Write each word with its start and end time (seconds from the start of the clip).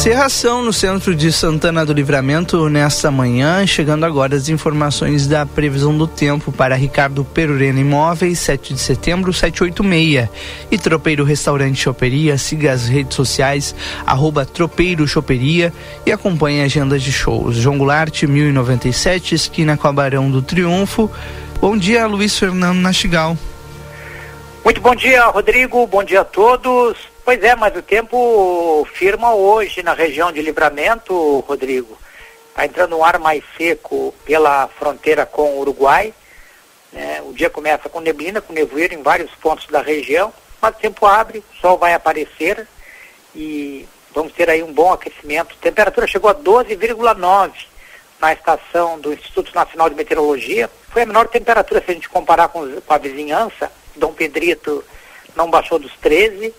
Cerração 0.00 0.62
no 0.62 0.72
centro 0.72 1.14
de 1.14 1.30
Santana 1.30 1.84
do 1.84 1.92
Livramento 1.92 2.70
nesta 2.70 3.10
manhã, 3.10 3.66
chegando 3.66 4.06
agora 4.06 4.34
as 4.34 4.48
informações 4.48 5.26
da 5.26 5.44
previsão 5.44 5.94
do 5.94 6.06
tempo 6.06 6.50
para 6.50 6.74
Ricardo 6.74 7.22
Perurena 7.22 7.80
Imóveis, 7.80 8.38
7 8.38 8.72
de 8.72 8.80
setembro, 8.80 9.30
786. 9.30 10.26
E 10.70 10.78
Tropeiro 10.78 11.22
Restaurante 11.22 11.78
Choperia, 11.82 12.38
siga 12.38 12.72
as 12.72 12.88
redes 12.88 13.14
sociais, 13.14 13.74
arroba 14.06 14.46
Tropeiro 14.46 15.06
Choperia 15.06 15.70
e 16.06 16.10
acompanhe 16.10 16.62
a 16.62 16.64
agenda 16.64 16.98
de 16.98 17.12
shows. 17.12 17.56
João 17.56 17.76
Goulart, 17.76 18.22
1097, 18.22 19.34
esquina 19.34 19.76
com 19.76 19.92
Barão 19.92 20.30
do 20.30 20.40
Triunfo. 20.40 21.10
Bom 21.60 21.76
dia, 21.76 22.06
Luiz 22.06 22.38
Fernando 22.38 22.78
Nastigal. 22.78 23.36
Muito 24.64 24.80
bom 24.80 24.94
dia, 24.94 25.26
Rodrigo. 25.26 25.86
Bom 25.86 26.02
dia 26.02 26.22
a 26.22 26.24
todos. 26.24 26.96
Pois 27.30 27.44
é, 27.44 27.54
mas 27.54 27.76
o 27.76 27.80
tempo 27.80 28.84
firma 28.92 29.32
hoje 29.32 29.84
na 29.84 29.94
região 29.94 30.32
de 30.32 30.42
Livramento, 30.42 31.38
Rodrigo. 31.46 31.96
Está 32.48 32.66
entrando 32.66 32.98
um 32.98 33.04
ar 33.04 33.20
mais 33.20 33.44
seco 33.56 34.12
pela 34.24 34.66
fronteira 34.66 35.24
com 35.24 35.42
o 35.42 35.60
Uruguai. 35.60 36.12
Né? 36.92 37.22
O 37.24 37.32
dia 37.32 37.48
começa 37.48 37.88
com 37.88 38.00
neblina, 38.00 38.40
com 38.40 38.52
nevoeiro 38.52 38.94
em 38.94 39.02
vários 39.04 39.30
pontos 39.36 39.68
da 39.68 39.80
região, 39.80 40.34
mas 40.60 40.74
o 40.74 40.78
tempo 40.80 41.06
abre, 41.06 41.38
o 41.38 41.60
sol 41.60 41.78
vai 41.78 41.94
aparecer 41.94 42.66
e 43.32 43.88
vamos 44.12 44.32
ter 44.32 44.50
aí 44.50 44.64
um 44.64 44.72
bom 44.72 44.92
aquecimento. 44.92 45.54
A 45.56 45.62
temperatura 45.62 46.08
chegou 46.08 46.30
a 46.30 46.34
12,9 46.34 47.52
na 48.18 48.32
estação 48.32 48.98
do 48.98 49.12
Instituto 49.12 49.54
Nacional 49.54 49.88
de 49.88 49.94
Meteorologia. 49.94 50.68
Foi 50.88 51.02
a 51.02 51.06
menor 51.06 51.28
temperatura 51.28 51.80
se 51.80 51.92
a 51.92 51.94
gente 51.94 52.08
comparar 52.08 52.48
com, 52.48 52.80
com 52.80 52.92
a 52.92 52.98
vizinhança. 52.98 53.70
Dom 53.94 54.12
Pedrito 54.12 54.84
não 55.36 55.48
baixou 55.48 55.78
dos 55.78 55.92
13 55.98 56.52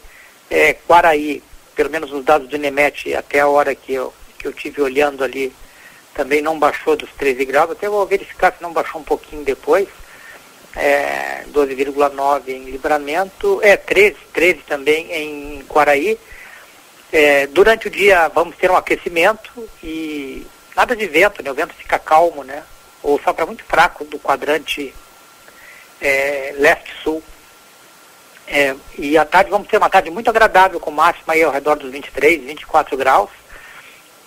é, 0.52 0.74
Quaraí, 0.74 1.42
pelo 1.74 1.90
menos 1.90 2.12
nos 2.12 2.26
dados 2.26 2.50
do 2.50 2.56
INEMET, 2.58 3.16
até 3.16 3.40
a 3.40 3.48
hora 3.48 3.74
que 3.74 3.94
eu, 3.94 4.14
que 4.38 4.46
eu 4.46 4.52
tive 4.52 4.82
olhando 4.82 5.24
ali, 5.24 5.56
também 6.14 6.42
não 6.42 6.60
baixou 6.60 6.98
dos 6.98 7.10
13 7.12 7.46
graus, 7.46 7.72
até 7.72 7.88
vou 7.88 8.06
verificar 8.06 8.54
se 8.54 8.62
não 8.62 8.74
baixou 8.74 9.00
um 9.00 9.04
pouquinho 9.04 9.46
depois, 9.46 9.88
é, 10.76 11.46
12,9 11.54 12.50
em 12.50 12.66
Livramento, 12.66 13.62
é 13.64 13.78
13, 13.78 14.18
13 14.34 14.60
também 14.68 15.12
em 15.12 15.62
Quaraí. 15.64 16.20
É, 17.14 17.48
durante 17.48 17.88
o 17.88 17.92
dia 17.92 18.28
vamos 18.30 18.56
ter 18.58 18.70
um 18.70 18.76
aquecimento 18.76 19.70
e 19.84 20.46
nada 20.76 20.96
de 20.96 21.08
vento, 21.08 21.44
né? 21.44 21.52
O 21.52 21.56
vento 21.56 21.74
fica 21.74 22.00
calmo, 22.00 22.44
né? 22.44 22.64
Ou 23.04 23.20
sopra 23.22 23.46
muito 23.46 23.64
fraco 23.66 24.06
do 24.06 24.20
quadrante 24.20 24.94
é, 26.02 26.54
leste-sul. 26.58 27.22
É, 28.54 28.76
e 28.98 29.18
à 29.18 29.24
tarde 29.24 29.50
vamos 29.50 29.70
ter 29.70 29.78
uma 29.78 29.90
tarde 29.90 30.12
muito 30.12 30.30
agradável, 30.30 30.78
com 30.78 30.92
máxima 30.92 31.32
aí 31.32 31.42
ao 31.42 31.54
redor 31.54 31.78
dos 31.78 31.90
23, 31.90 32.44
24 32.44 32.98
graus. 32.98 33.30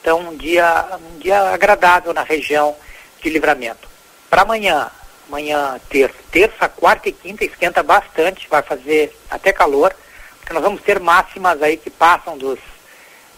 Então, 0.00 0.18
um 0.18 0.34
dia, 0.34 0.98
um 1.14 1.18
dia 1.18 1.38
agradável 1.50 2.14
na 2.14 2.22
região 2.22 2.74
de 3.22 3.28
livramento. 3.28 3.86
Para 4.30 4.40
amanhã, 4.40 4.90
amanhã, 5.28 5.78
terça, 5.90 6.16
terça, 6.30 6.68
quarta 6.70 7.10
e 7.10 7.12
quinta, 7.12 7.44
esquenta 7.44 7.82
bastante, 7.82 8.48
vai 8.48 8.62
fazer 8.62 9.14
até 9.30 9.52
calor, 9.52 9.94
porque 10.38 10.54
nós 10.54 10.62
vamos 10.62 10.80
ter 10.80 10.98
máximas 11.00 11.62
aí 11.62 11.76
que 11.76 11.90
passam 11.90 12.38
dos 12.38 12.58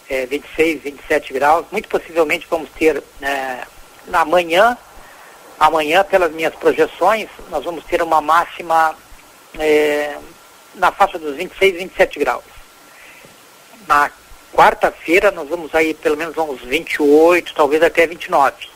é, 0.09 0.25
26, 0.25 0.83
27 0.83 1.33
graus. 1.33 1.65
Muito 1.69 1.89
possivelmente 1.89 2.47
vamos 2.49 2.69
ter 2.69 3.03
é, 3.21 3.59
na 4.07 4.23
manhã, 4.23 4.77
amanhã, 5.59 6.01
pelas 6.05 6.31
minhas 6.31 6.55
projeções, 6.55 7.27
nós 7.49 7.65
vamos 7.65 7.83
ter 7.83 8.01
uma 8.01 8.21
máxima 8.21 8.95
é, 9.59 10.17
na 10.77 10.91
faixa 10.91 11.19
dos 11.19 11.35
26, 11.35 11.75
27 11.75 12.19
graus. 12.19 12.43
Na 13.87 14.11
quarta-feira 14.53 15.31
nós 15.31 15.47
vamos 15.47 15.73
aí 15.75 15.93
pelo 15.93 16.17
menos 16.17 16.37
uns 16.37 16.61
28, 16.61 17.53
talvez 17.53 17.81
até 17.83 18.07
29. 18.07 18.69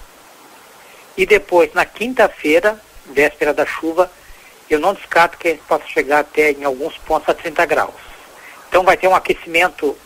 E 1.18 1.26
depois, 1.26 1.74
na 1.74 1.86
quinta-feira, 1.86 2.80
véspera 3.08 3.54
da 3.54 3.66
chuva, 3.66 4.12
eu 4.70 4.80
não 4.80 4.94
descarto 4.94 5.38
que 5.38 5.50
a 5.50 5.52
gente 5.52 5.64
possa 5.64 5.86
chegar 5.88 6.20
até 6.20 6.52
em 6.52 6.64
alguns 6.64 6.98
pontos 6.98 7.28
a 7.28 7.34
30 7.34 7.66
graus. 7.66 7.94
Então 8.70 8.84
vai 8.84 8.96
ter 8.96 9.08
um 9.08 9.16
aquecimento 9.16 9.98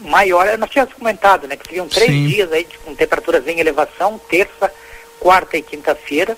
maior. 0.00 0.56
Nós 0.56 0.70
tínhamos 0.70 0.94
comentado, 0.94 1.46
né, 1.46 1.56
que 1.56 1.66
seriam 1.66 1.86
três 1.86 2.10
Sim. 2.10 2.26
dias 2.26 2.50
aí 2.50 2.66
com 2.84 2.94
temperaturas 2.94 3.46
em 3.46 3.60
elevação, 3.60 4.18
terça, 4.18 4.72
quarta 5.20 5.56
e 5.58 5.62
quinta-feira. 5.62 6.36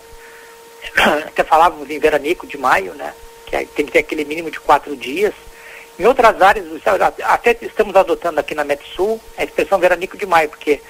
Até 1.28 1.44
falávamos 1.44 1.88
em 1.88 1.98
veranico 1.98 2.46
de 2.46 2.58
maio, 2.58 2.92
né? 2.94 3.14
Que 3.46 3.64
tem 3.66 3.86
que 3.86 3.92
ter 3.92 4.00
aquele 4.00 4.24
mínimo 4.24 4.50
de 4.50 4.60
quatro 4.60 4.96
dias. 4.96 5.32
Em 5.98 6.04
outras 6.04 6.40
áreas, 6.42 6.66
até 7.22 7.56
estamos 7.62 7.96
adotando 7.96 8.38
aqui 8.38 8.54
na 8.54 8.64
Metsul 8.64 9.20
a 9.38 9.44
expressão 9.44 9.78
veranico 9.78 10.18
de 10.18 10.26
maio, 10.26 10.50
porque 10.50 10.82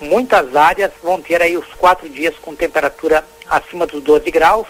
muitas 0.00 0.54
áreas 0.54 0.92
vão 1.02 1.22
ter 1.22 1.40
aí 1.40 1.56
os 1.56 1.68
quatro 1.74 2.08
dias 2.08 2.34
com 2.42 2.54
temperatura 2.54 3.24
acima 3.48 3.86
dos 3.86 4.02
12 4.02 4.30
graus 4.30 4.66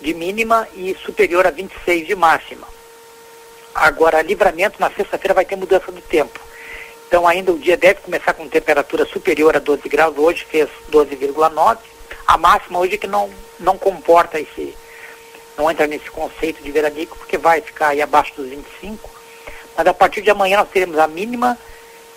de 0.00 0.14
mínima 0.14 0.66
e 0.74 0.96
superior 1.04 1.46
a 1.46 1.50
26 1.50 2.06
de 2.06 2.14
máxima. 2.14 2.66
Agora, 3.74 4.22
livramento 4.22 4.80
na 4.80 4.90
sexta-feira 4.90 5.34
vai 5.34 5.44
ter 5.44 5.56
mudança 5.56 5.92
do 5.92 6.00
tempo. 6.00 6.40
Então 7.06 7.26
ainda 7.26 7.52
o 7.52 7.58
dia 7.58 7.76
deve 7.76 8.00
começar 8.00 8.34
com 8.34 8.48
temperatura 8.48 9.06
superior 9.06 9.56
a 9.56 9.58
12 9.58 9.88
graus, 9.88 10.16
hoje 10.16 10.44
fez 10.44 10.68
12,9. 10.90 11.78
A 12.26 12.36
máxima 12.36 12.78
hoje 12.78 12.98
que 12.98 13.06
não, 13.06 13.30
não 13.58 13.78
comporta 13.78 14.38
esse, 14.38 14.76
não 15.58 15.68
entra 15.68 15.88
nesse 15.88 16.08
conceito 16.08 16.62
de 16.62 16.70
veranico, 16.70 17.18
porque 17.18 17.36
vai 17.36 17.60
ficar 17.60 17.88
aí 17.88 18.00
abaixo 18.00 18.32
dos 18.36 18.48
25. 18.48 19.10
Mas 19.76 19.86
a 19.86 19.92
partir 19.92 20.22
de 20.22 20.30
amanhã 20.30 20.58
nós 20.58 20.68
teremos 20.68 20.96
a 20.98 21.08
mínima 21.08 21.58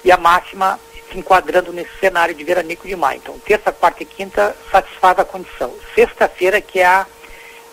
e 0.04 0.12
a 0.12 0.18
máxima 0.18 0.80
se 1.12 1.18
enquadrando 1.18 1.74
nesse 1.74 1.92
cenário 2.00 2.36
de 2.36 2.44
veranico 2.44 2.88
de 2.88 2.96
maio. 2.96 3.18
Então, 3.18 3.38
terça, 3.40 3.72
quarta 3.72 4.04
e 4.04 4.06
quinta 4.06 4.56
satisfaz 4.72 5.18
a 5.18 5.26
condição. 5.26 5.74
Sexta-feira 5.96 6.62
que 6.62 6.80
é 6.80 6.86
a 6.86 7.08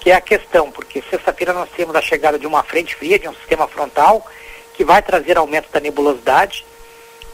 que 0.00 0.12
é 0.12 0.14
a 0.14 0.20
questão, 0.20 0.70
porque 0.70 1.02
sexta-feira 1.10 1.52
nós 1.52 1.68
temos 1.70 1.94
a 1.96 2.00
chegada 2.00 2.38
de 2.38 2.46
uma 2.46 2.62
frente 2.62 2.94
fria, 2.94 3.18
de 3.18 3.28
um 3.28 3.34
sistema 3.34 3.66
frontal, 3.66 4.24
que 4.72 4.84
vai 4.84 5.02
trazer 5.02 5.36
aumento 5.36 5.72
da 5.72 5.80
nebulosidade 5.80 6.64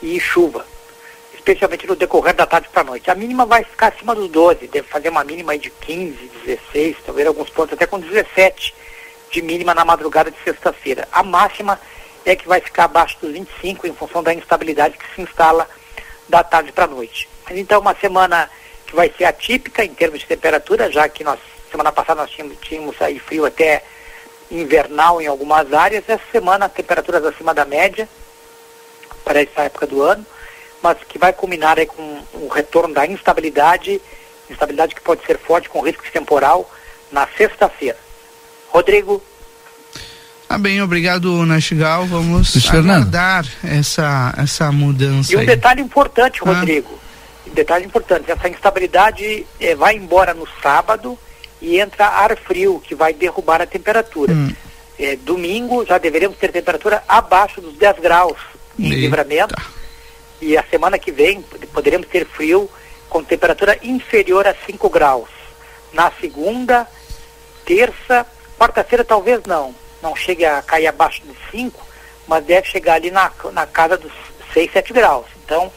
e 0.03 0.19
chuva 0.19 0.65
especialmente 1.45 1.87
no 1.87 1.95
decorrer 1.95 2.35
da 2.35 2.47
tarde 2.47 2.71
para 2.73 2.81
a 2.81 2.85
noite. 2.85 3.11
A 3.11 3.15
mínima 3.15 3.45
vai 3.45 3.63
ficar 3.63 3.89
acima 3.89 4.15
dos 4.15 4.31
12, 4.31 4.67
deve 4.67 4.89
fazer 4.89 5.11
uma 5.11 5.23
mínima 5.23 5.57
de 5.59 5.69
15, 5.69 6.31
16, 6.43 6.97
talvez 7.05 7.29
alguns 7.29 7.51
pontos 7.51 7.75
até 7.75 7.87
com 7.87 8.01
17 8.01 8.75
de 9.31 9.43
mínima 9.43 9.75
na 9.75 9.85
madrugada 9.85 10.31
de 10.31 10.39
sexta-feira. 10.43 11.07
A 11.13 11.23
máxima 11.23 11.79
é 12.25 12.35
que 12.35 12.49
vai 12.49 12.63
ficar 12.63 12.85
abaixo 12.85 13.19
dos 13.21 13.31
25 13.31 13.87
em 13.87 13.93
função 13.93 14.23
da 14.23 14.33
instabilidade 14.33 14.97
que 14.97 15.05
se 15.15 15.21
instala 15.21 15.69
da 16.31 16.43
tarde 16.43 16.73
para 16.73 16.85
a 16.85 16.89
noite. 16.89 17.29
Então 17.51 17.79
uma 17.79 17.95
semana 17.95 18.49
que 18.87 18.97
vai 18.97 19.13
ser 19.17 19.27
atípica 19.27 19.85
em 19.85 19.93
termos 19.93 20.21
de 20.21 20.27
temperatura, 20.27 20.91
já 20.91 21.07
que 21.11 21.23
nós 21.23 21.39
semana 21.71 21.93
passada 21.93 22.23
nós 22.23 22.31
tínhamos, 22.31 22.57
tínhamos 22.63 23.03
aí 23.03 23.19
frio 23.19 23.45
até 23.45 23.85
invernal 24.51 25.21
em 25.21 25.27
algumas 25.27 25.71
áreas, 25.75 26.05
essa 26.09 26.23
semana 26.33 26.69
temperaturas 26.71 27.25
acima 27.25 27.53
da 27.53 27.67
média 27.67 28.09
para 29.25 29.43
essa 29.43 29.63
época 29.63 29.87
do 29.87 30.01
ano 30.01 30.25
mas 30.85 30.99
que 31.09 31.17
vai 31.17 31.33
culminar 31.33 31.79
aí 31.79 31.87
com 31.87 32.21
o 32.35 32.49
retorno 32.49 32.93
da 32.93 33.07
instabilidade, 33.07 33.99
instabilidade 34.51 34.95
que 34.95 35.01
pode 35.01 35.25
ser 35.25 35.39
forte 35.39 35.67
com 35.67 35.81
risco 35.81 36.05
temporal 36.13 36.71
na 37.11 37.27
sexta-feira. 37.39 37.97
Rodrigo. 38.69 39.23
Ah, 40.47 40.59
bem, 40.59 40.83
obrigado, 40.83 41.47
Nastigal. 41.47 42.05
Vamos 42.05 42.55
aguardar 42.69 43.47
essa, 43.65 44.35
essa 44.37 44.71
mudança. 44.71 45.33
E 45.33 45.37
um 45.37 45.41
aí. 45.41 45.47
detalhe 45.47 45.81
importante, 45.81 46.41
ah. 46.43 46.53
Rodrigo. 46.53 47.01
Ah. 47.01 47.51
Um 47.51 47.55
detalhe 47.55 47.87
importante, 47.87 48.31
essa 48.31 48.49
instabilidade 48.49 49.47
eh, 49.59 49.75
vai 49.75 49.97
embora 49.97 50.35
no 50.35 50.47
sábado 50.63 51.19
e 51.63 51.81
entra 51.81 52.09
ar 52.09 52.37
frio, 52.37 52.79
que 52.85 52.95
vai 52.95 53.15
derrubar 53.15 53.63
a 53.63 53.67
temperatura. 53.67 54.35
Hum. 54.35 54.55
Eh, 54.99 55.17
domingo 55.17 55.87
já 55.87 55.97
deveremos 55.97 56.37
ter 56.37 56.53
temperatura 56.53 57.03
abaixo 57.09 57.63
dos 57.63 57.75
10 57.75 58.01
graus 58.01 58.37
em 58.79 58.85
Eita. 58.85 58.97
livramento 58.97 59.55
e 60.45 60.59
a 60.59 60.63
semana 60.65 60.99
que 60.99 61.11
vem 61.11 61.41
poderemos 61.73 62.07
ter 62.07 62.27
frio 62.27 62.69
com 63.09 63.25
temperatura 63.25 63.79
inferior 63.83 64.47
a 64.47 64.55
5 64.55 64.91
graus. 64.91 65.31
Na 65.91 66.13
segunda, 66.21 66.87
terça, 67.65 68.27
quarta-feira 68.59 69.03
talvez 69.03 69.43
não, 69.47 69.75
não 70.03 70.15
chegue 70.15 70.45
a 70.45 70.61
cair 70.61 70.87
abaixo 70.87 71.23
de 71.23 71.35
5, 71.51 71.81
mas 72.29 72.45
deve 72.45 72.69
chegar 72.69 72.95
ali 72.95 73.11
na, 73.11 73.33
na 73.53 73.67
casa 73.67 73.97
dos 73.97 74.13
6, 74.53 74.71
7 74.71 74.93
graus. 74.93 75.25
Então, 75.43 75.73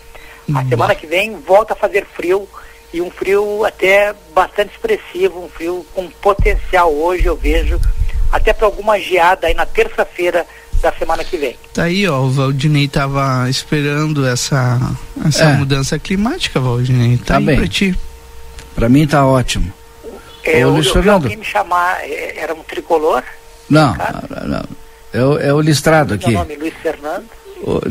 a 0.53 0.59
uhum. 0.59 0.69
semana 0.69 0.95
que 0.95 1.07
vem 1.07 1.39
volta 1.39 1.71
a 1.71 1.77
fazer 1.77 2.05
frio 2.05 2.45
e 2.91 2.99
um 2.99 3.09
frio 3.09 3.63
até 3.63 4.13
bastante 4.33 4.73
expressivo, 4.73 5.45
um 5.45 5.49
frio 5.49 5.85
com 5.93 6.09
potencial 6.09 6.93
hoje 6.93 7.25
eu 7.25 7.37
vejo 7.37 7.79
até 8.33 8.51
para 8.51 8.65
alguma 8.65 8.99
geada 8.99 9.47
aí 9.47 9.53
na 9.53 9.65
terça-feira 9.65 10.45
da 10.81 10.91
semana 10.93 11.23
que 11.23 11.37
vem. 11.37 11.55
Tá 11.73 11.83
aí, 11.83 12.07
ó, 12.07 12.21
o 12.21 12.29
Valdinei 12.31 12.87
tava 12.87 13.49
esperando 13.49 14.25
essa, 14.27 14.79
essa 15.25 15.43
É. 15.45 15.53
mudança 15.57 15.97
climática, 15.99 16.59
Valdinei. 16.59 17.17
Tá, 17.17 17.25
Tá 17.25 17.37
aí 17.37 17.45
bem. 17.45 17.57
pra 17.57 17.67
ti. 17.67 17.97
Pra 18.75 18.87
mim 18.89 19.07
tá 19.07 19.25
ótimo. 19.25 19.71
É, 20.43 20.57
Ô, 20.57 20.59
eu, 20.59 20.69
Luiz 20.71 20.87
eu 20.87 20.93
Fernando. 20.93 21.29
me 21.29 21.43
chamar, 21.43 21.99
é, 22.03 22.37
era 22.39 22.53
um 22.53 22.63
tricolor, 22.63 23.23
Não, 23.69 23.93
não, 23.95 24.47
não. 24.47 24.63
É 25.13 25.23
o, 25.23 25.37
é 25.39 25.53
o 25.53 25.59
listrado 25.61 26.09
meu 26.09 26.15
aqui. 26.17 26.31
nome 26.31 26.53
é 26.53 26.57
Luiz 26.57 26.73
Fernando. 26.81 27.25
O- 27.63 27.81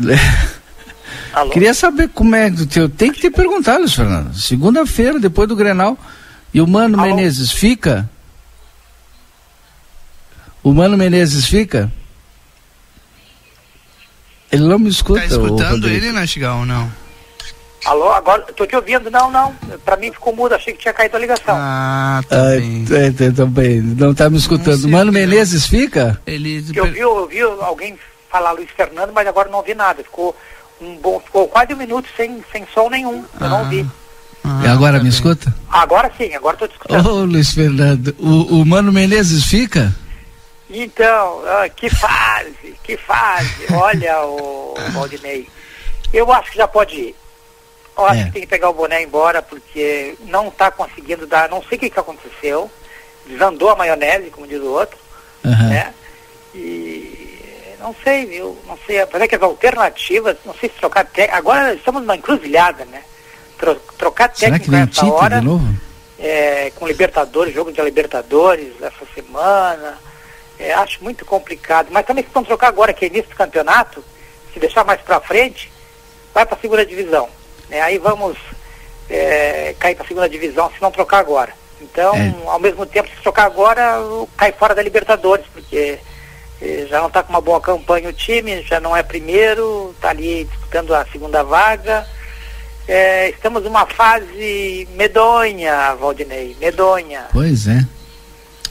Alô? 1.33 1.51
Queria 1.51 1.73
saber 1.73 2.09
como 2.09 2.35
é 2.35 2.49
do 2.49 2.65
teu. 2.65 2.87
Tem 2.89 3.11
que 3.11 3.19
te 3.19 3.29
perguntar, 3.29 3.77
Luiz 3.77 3.93
Fernando. 3.93 4.33
Segunda-feira, 4.35 5.19
depois 5.19 5.47
do 5.47 5.55
Grenal. 5.55 5.97
E 6.53 6.61
o 6.61 6.65
Mano 6.67 6.99
Alô? 6.99 7.15
Menezes 7.15 7.51
fica? 7.51 8.09
O 10.63 10.73
Mano 10.73 10.97
Menezes 10.97 11.45
fica? 11.45 11.91
Ele 14.57 14.67
não 14.67 14.79
me 14.79 14.89
escuta. 14.89 15.19
Tá 15.21 15.25
ô, 15.37 15.45
escutando 15.45 15.87
ele, 15.87 16.11
Nastigal, 16.11 16.59
ou 16.59 16.65
não? 16.65 16.91
Alô, 17.85 18.11
agora, 18.11 18.41
tô 18.55 18.65
te 18.65 18.75
ouvindo, 18.75 19.09
não, 19.09 19.31
não, 19.31 19.55
pra 19.85 19.95
mim 19.95 20.11
ficou 20.11 20.35
mudo, 20.35 20.55
achei 20.55 20.73
que 20.73 20.79
tinha 20.79 20.93
caído 20.93 21.15
a 21.15 21.19
ligação. 21.19 21.55
Ah, 21.57 22.21
tá 22.27 22.35
Ah, 22.35 22.55
bem. 22.57 22.85
é, 22.91 23.11
tá- 23.11 23.31
tá 23.35 23.45
bem. 23.45 23.79
Não 23.81 24.13
tá 24.13 24.29
me 24.29 24.37
escutando. 24.37 24.89
Mano 24.89 25.11
é. 25.11 25.13
Menezes 25.13 25.65
fica? 25.67 26.19
Ele... 26.27 26.65
Eu 26.75 26.85
vi, 26.91 26.99
eu 26.99 27.27
vi 27.27 27.41
alguém 27.41 27.97
falar 28.29 28.51
Luiz 28.51 28.69
Fernando, 28.75 29.11
mas 29.13 29.25
agora 29.27 29.47
não 29.49 29.59
ouvi 29.59 29.73
nada, 29.73 30.03
ficou 30.03 30.35
um 30.81 30.97
bom, 30.97 31.21
ficou 31.23 31.47
quase 31.47 31.73
um 31.73 31.77
minuto 31.77 32.07
sem, 32.17 32.43
sem 32.51 32.67
som 32.73 32.89
nenhum, 32.89 33.23
eu 33.39 33.49
não 33.49 33.57
Ah. 33.57 33.61
ouvi. 33.61 33.85
Ah, 34.43 34.61
e 34.65 34.67
agora 34.67 34.93
tá 34.97 35.03
me 35.03 35.09
bem. 35.09 35.17
escuta? 35.17 35.53
Agora 35.69 36.11
sim, 36.17 36.33
agora 36.33 36.57
tô 36.57 36.67
te 36.67 36.71
Ô, 36.71 36.73
escutando. 36.73 37.25
Luiz 37.25 37.53
Fernando, 37.53 38.15
o, 38.19 38.59
o 38.61 38.65
Mano 38.65 38.91
Menezes 38.91 39.45
fica? 39.45 39.95
Então, 40.69 41.43
ah, 41.47 41.69
que 41.69 41.89
fase, 41.89 42.75
que 42.83 42.97
fase. 42.97 43.67
Olha, 43.73 44.21
o 44.25 44.75
Valdinei. 44.91 45.47
Eu 46.13 46.31
acho 46.31 46.51
que 46.51 46.57
já 46.57 46.67
pode 46.67 46.95
ir. 46.95 47.15
Eu 47.97 48.05
acho 48.05 48.21
É. 48.21 48.23
que 48.25 48.31
tem 48.31 48.41
que 48.41 48.47
pegar 48.47 48.69
o 48.69 48.73
boné 48.73 49.01
embora, 49.01 49.41
porque 49.41 50.15
não 50.25 50.49
está 50.49 50.69
conseguindo 50.69 51.25
dar, 51.25 51.49
não 51.49 51.63
sei 51.63 51.77
o 51.77 51.79
que, 51.81 51.89
que 51.89 51.99
aconteceu. 51.99 52.69
Desandou 53.25 53.69
a 53.69 53.75
maionese, 53.75 54.29
como 54.29 54.47
diz 54.47 54.59
o 54.61 54.71
outro, 54.71 54.97
Aham. 55.45 55.69
né? 55.69 55.93
E 56.53 57.73
não 57.79 57.95
sei, 58.03 58.25
viu? 58.25 58.57
Não 58.65 58.77
sei, 58.85 59.01
apesar 59.01 59.27
que 59.27 59.35
as 59.35 59.41
alternativas, 59.41 60.37
não 60.45 60.53
sei 60.53 60.69
se 60.69 60.75
trocar. 60.75 61.07
Agora 61.31 61.73
estamos 61.73 62.01
numa 62.01 62.15
encruzilhada, 62.15 62.85
né? 62.85 63.03
Tro- 63.57 63.81
trocar 63.97 64.31
Será 64.35 64.59
que 64.59 64.69
vem 64.69 64.85
nessa 64.85 65.05
hora 65.07 65.39
de 65.39 65.45
novo? 65.45 65.65
é, 66.19 66.71
com 66.75 66.87
Libertadores, 66.87 67.53
jogo 67.53 67.71
de 67.71 67.81
Libertadores 67.81 68.73
essa 68.81 69.05
semana. 69.15 69.97
É, 70.59 70.73
acho 70.73 71.03
muito 71.03 71.23
complicado. 71.25 71.87
Mas 71.91 72.05
também 72.05 72.23
se 72.23 72.29
vão 72.33 72.43
trocar 72.43 72.67
agora, 72.67 72.93
que 72.93 73.05
é 73.05 73.07
início 73.07 73.29
do 73.29 73.35
campeonato, 73.35 74.03
se 74.53 74.59
deixar 74.59 74.83
mais 74.83 74.99
pra 75.01 75.19
frente, 75.21 75.71
vai 76.33 76.45
pra 76.45 76.57
segunda 76.57 76.85
divisão. 76.85 77.29
né? 77.69 77.81
Aí 77.81 77.97
vamos 77.97 78.37
é, 79.09 79.75
cair 79.79 79.95
pra 79.95 80.07
segunda 80.07 80.27
divisão 80.29 80.71
se 80.71 80.81
não 80.81 80.91
trocar 80.91 81.19
agora. 81.19 81.53
Então, 81.81 82.15
É. 82.15 82.33
ao 82.47 82.59
mesmo 82.59 82.85
tempo, 82.85 83.07
se 83.09 83.21
trocar 83.21 83.45
agora, 83.45 83.97
cai 84.35 84.51
fora 84.51 84.73
da 84.73 84.81
Libertadores, 84.81 85.45
porque 85.53 85.99
eh, 86.59 86.87
já 86.89 86.99
não 86.99 87.07
está 87.07 87.21
com 87.21 87.29
uma 87.29 87.39
boa 87.41 87.61
campanha 87.61 88.09
o 88.09 88.13
time, 88.13 88.63
já 88.63 88.79
não 88.79 88.97
é 88.97 89.03
primeiro, 89.03 89.91
está 89.95 90.09
ali 90.09 90.45
disputando 90.45 90.95
a 90.95 91.05
segunda 91.11 91.43
vaga. 91.43 92.07
É, 92.87 93.29
estamos 93.29 93.63
numa 93.63 93.85
fase 93.85 94.87
medonha, 94.95 95.93
Valdinei, 95.95 96.55
medonha. 96.59 97.27
Pois 97.31 97.67
é. 97.67 97.85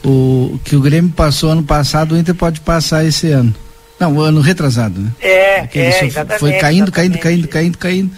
O 0.05 0.59
que 0.63 0.75
o 0.75 0.81
Grêmio 0.81 1.11
passou 1.11 1.49
ano 1.51 1.63
passado, 1.63 2.13
o 2.15 2.17
Inter 2.17 2.35
pode 2.35 2.61
passar 2.61 3.03
esse 3.05 3.31
ano. 3.31 3.53
Não, 3.99 4.15
o 4.15 4.21
ano 4.21 4.41
retrasado, 4.41 4.99
né? 4.99 5.11
É, 5.19 5.59
Aquele 5.61 5.85
é, 5.87 6.03
exatamente. 6.05 6.39
foi 6.39 6.53
caindo, 6.53 6.91
caindo, 6.91 7.15
exatamente. 7.15 7.47
caindo, 7.47 7.47
caindo, 7.47 7.77
caindo. 7.77 8.11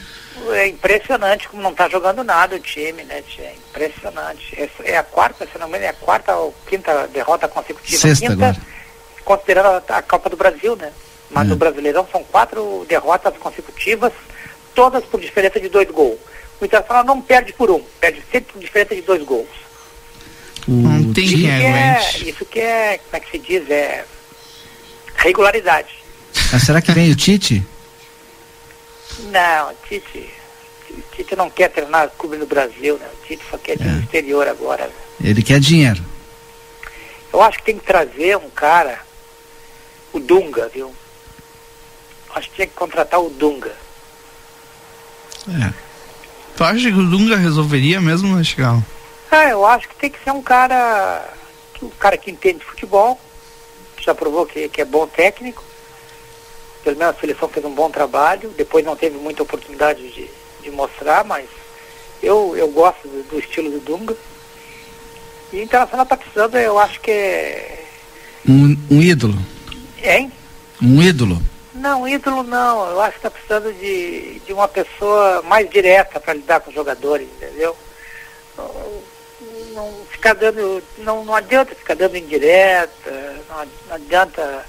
É 0.52 0.68
impressionante 0.68 1.48
como 1.48 1.62
não 1.62 1.72
está 1.72 1.88
jogando 1.88 2.24
nada 2.24 2.56
o 2.56 2.60
time, 2.60 3.04
né, 3.04 3.22
tia? 3.22 3.46
É 3.46 3.56
impressionante. 3.70 4.54
Essa 4.60 4.84
é 4.84 4.98
a 4.98 5.04
quarta, 5.04 5.48
se 5.52 5.58
não 5.60 5.68
me 5.68 5.78
engano, 5.78 5.86
é 5.86 5.90
a 5.90 5.94
quarta 5.94 6.36
ou 6.36 6.54
quinta 6.68 7.08
derrota 7.08 7.48
consecutiva. 7.48 8.02
Sexta 8.02 8.28
quinta, 8.28 8.34
agora. 8.48 8.58
considerando 9.24 9.84
a, 9.88 9.98
a 9.98 10.02
Copa 10.02 10.30
do 10.30 10.36
Brasil, 10.36 10.76
né? 10.76 10.92
Mas 11.30 11.46
É. 11.48 11.50
no 11.52 11.56
Brasileirão 11.56 12.06
são 12.12 12.24
quatro 12.24 12.86
derrotas 12.90 13.38
consecutivas, 13.38 14.12
todas 14.74 15.04
por 15.06 15.22
diferença 15.22 15.60
de 15.60 15.70
dois 15.70 15.90
gols. 15.92 16.18
O 16.60 16.66
Internacional 16.66 17.06
não 17.06 17.22
perde 17.22 17.54
por 17.54 17.70
um, 17.72 17.82
perde 18.02 18.22
sempre 18.32 18.52
por 18.52 18.60
diferença 18.60 18.96
de 18.96 19.02
dois 19.04 19.24
gols. 19.24 19.48
O 20.68 20.72
Não 20.72 21.14
tem 21.14 21.26
Tite- 21.26 21.42
quem 21.42 21.50
Isso 21.50 21.58
que 21.60 21.66
é, 21.66 22.30
isso 22.30 22.46
que 22.46 22.60
é, 22.60 22.98
como 23.00 23.16
é 23.16 23.20
que 23.20 23.32
se 23.32 23.40
diz, 23.40 23.70
é 23.70 24.06
regularidade. 25.16 25.90
Mas 26.52 26.64
será 26.64 26.82
que 26.82 26.92
vem 26.92 27.12
o 27.12 27.16
Tite? 27.16 27.66
Não, 29.32 29.74
Tite, 29.88 30.30
Tite 31.16 31.36
não 31.36 31.50
quer 31.50 31.70
treinar 31.70 32.10
clube 32.18 32.38
no 32.38 32.46
Brasil, 32.46 32.98
né? 32.98 33.08
O 33.14 33.26
Tite 33.28 33.44
só 33.50 33.58
quer 33.58 33.80
ir 33.80 33.82
É. 33.82 33.86
no 33.92 34.00
exterior 34.02 34.48
agora. 34.48 34.90
Ele 35.24 35.42
quer 35.44 35.60
dinheiro. 35.60 36.04
Eu 37.32 37.42
acho 37.42 37.58
que 37.60 37.66
tem 37.66 37.78
que 37.78 37.86
trazer 37.86 38.38
um 38.38 38.50
cara, 38.50 39.00
o 40.14 40.20
Dunga, 40.20 40.70
viu? 40.74 40.94
Acho 42.36 42.50
que 42.50 42.56
tinha 42.56 42.68
que 42.68 42.74
contratar 42.74 43.20
o 43.20 43.30
Dunga. 43.30 43.74
É. 45.48 45.74
Tu 46.56 46.64
acha 46.64 46.80
que 46.92 46.98
o 46.98 47.06
Dunga 47.10 47.38
resolveria 47.38 48.00
mesmo, 48.02 48.36
Nastigal? 48.36 48.84
Ah, 49.32 49.50
eu 49.50 49.66
acho 49.66 49.88
que 49.88 49.96
tem 49.96 50.10
que 50.10 50.24
ser 50.24 50.32
um 50.32 50.42
cara, 50.42 51.24
um 51.82 51.90
cara 51.90 52.18
que 52.18 52.32
entende 52.32 52.60
de 52.60 52.66
futebol, 52.66 53.20
que 53.96 54.04
já 54.04 54.16
provou 54.16 54.46
que, 54.46 54.68
que 54.70 54.82
é 54.82 54.86
bom 54.86 55.06
técnico. 55.08 55.64
Pelo 56.84 56.98
menos 56.98 57.16
a 57.16 57.20
seleção 57.20 57.48
fez 57.48 57.64
um 57.66 57.74
bom 57.74 57.92
trabalho, 57.92 58.50
depois 58.58 58.84
não 58.84 58.96
teve 58.96 59.18
muita 59.18 59.44
oportunidade 59.44 60.10
de, 60.12 60.30
de 60.62 60.72
mostrar, 60.72 61.24
mas 61.24 61.48
eu, 62.24 62.56
eu 62.58 62.68
gosto 62.70 63.08
do, 63.08 63.24
do 63.24 63.40
estilo 63.40 63.70
do 63.70 63.80
Dunga. 63.80 64.16
E 65.54 65.58
o 65.58 65.64
Internacional 65.64 66.04
está 66.04 66.18
precisando, 66.18 66.56
eu 66.58 66.80
acho 66.80 67.00
que 67.02 67.12
é. 67.12 67.86
Um, 68.48 68.78
um 68.90 69.02
ídolo. 69.02 69.38
Hein? 70.02 70.32
Um 70.82 71.02
ídolo. 71.02 71.42
Não, 71.74 72.08
ídolo 72.08 72.44
não. 72.44 72.90
Eu 72.90 73.02
acho 73.02 73.12
que 73.12 73.28
está 73.28 73.32
precisando 73.32 73.74
de, 73.74 74.40
de 74.40 74.54
uma 74.54 74.68
pessoa 74.68 75.42
mais 75.44 75.70
direta 75.70 76.20
para 76.20 76.34
lidar 76.34 76.60
com 76.62 76.70
os 76.70 76.76
jogadores, 76.76 77.28
entendeu? 77.28 77.76
Não, 79.74 79.94
ficar 80.12 80.34
dando. 80.34 80.82
Não, 81.00 81.24
não 81.24 81.36
adianta 81.36 81.76
ficar 81.76 81.96
dando 81.96 82.18
indireta, 82.18 83.12
não, 83.50 83.60
ad- 83.60 83.72
não 83.88 83.96
adianta 83.96 84.66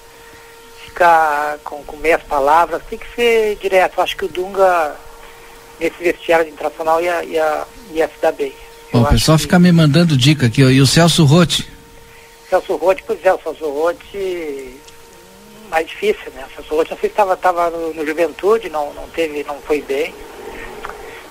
ficar 0.85 1.59
com, 1.65 1.83
com 1.85 1.97
meias 1.97 2.23
palavras, 2.23 2.83
tem 2.89 2.99
que 2.99 3.07
ser 3.15 3.57
direto. 3.57 4.01
Acho 4.01 4.17
que 4.17 4.25
o 4.25 4.29
Dunga, 4.29 4.95
nesse 5.79 5.97
vestiário 6.03 6.45
de 6.47 6.51
internacional, 6.53 7.01
ia, 7.01 7.25
ia, 7.25 7.65
ia 7.93 8.09
se 8.09 8.15
dar 8.21 8.33
bem. 8.33 8.53
Eu 8.93 9.01
o 9.03 9.07
pessoal 9.07 9.37
que- 9.39 9.43
fica 9.45 9.59
me 9.59 9.71
mandando 9.73 10.17
dica 10.17 10.47
aqui, 10.47 10.65
ó. 10.65 10.69
E 10.69 10.81
o 10.81 10.87
Celso 10.87 11.25
Rotti? 11.25 11.69
Celso 12.49 12.75
Rotti, 12.77 13.05
pois 13.07 13.25
é, 13.25 13.33
o 13.33 13.39
Celso 13.41 13.71
Rotti 13.71 14.81
mais 15.71 15.87
difícil, 15.87 16.33
né? 16.35 16.45
O 16.51 16.55
Celso 16.57 16.75
Rotti, 16.75 16.91
não 16.91 16.99
sei 16.99 17.09
se 17.09 17.13
estava 17.13 17.37
tava 17.37 17.71
no, 17.71 17.95
no 17.95 18.05
Juventude, 18.07 18.69
não, 18.69 18.93
não 18.93 19.09
teve, 19.11 19.45
não 19.45 19.61
foi 19.61 19.81
bem. 19.81 20.13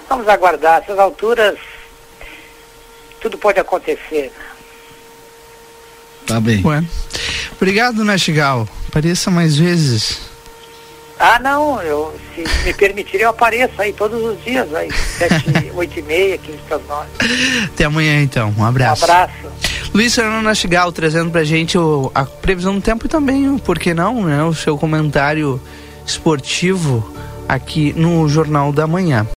Vamos 0.08 0.27
aguardar, 0.27 0.82
essas 0.82 0.98
alturas 0.98 1.60
tudo 3.20 3.38
pode 3.38 3.60
acontecer. 3.60 4.32
Tá 6.26 6.40
bem. 6.40 6.62
Ué. 6.66 6.84
Obrigado, 7.56 8.04
Nastigal. 8.06 8.68
Apareça 8.88 9.30
mais 9.32 9.58
vezes. 9.58 10.30
Ah 11.22 11.38
não, 11.38 11.82
eu, 11.82 12.18
se 12.34 12.46
me 12.66 12.74
permitirem 12.74 13.24
eu 13.24 13.30
apareço 13.32 13.74
aí 13.82 13.92
todos 13.92 14.24
os 14.24 14.42
dias, 14.42 14.74
aí, 14.74 14.90
sete, 14.94 15.44
oito 15.76 16.00
e 16.00 16.02
meia, 16.02 16.38
quinze 16.38 16.60
para 16.66 16.78
as 16.78 16.88
nove. 16.88 17.10
Até 17.66 17.84
amanhã, 17.84 18.22
então. 18.22 18.54
Um 18.58 18.62
Um 18.62 18.66
abraço. 18.66 19.04
abraço. 19.04 19.34
Luiz 19.94 20.16
Fernando 20.16 20.44
Nastigal 20.46 20.92
trazendo 20.94 21.30
pra 21.30 21.44
gente 21.44 21.78
o- 21.78 22.10
a 22.16 22.24
previsão 22.24 22.76
do 22.76 22.80
tempo 22.82 23.06
e 23.06 23.10
também, 23.10 23.50
o 23.50 23.60
por 23.60 23.78
que 23.78 23.94
não, 23.94 24.24
né? 24.24 24.42
O 24.44 24.54
seu 24.54 24.78
comentário 24.78 25.62
esportivo 26.06 27.14
aqui 27.50 27.92
no 27.98 28.30
Jornal 28.30 28.72
da 28.72 28.88
Manhã. 28.88 29.28